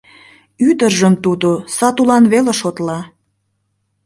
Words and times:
Ӱдыржым 0.67 1.13
тудо 1.23 1.49
сатулан 1.75 2.23
веле 2.33 2.53
шотла. 2.59 2.99